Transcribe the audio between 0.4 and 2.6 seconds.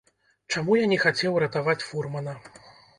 Чаму я не хацеў ратаваць фурмана?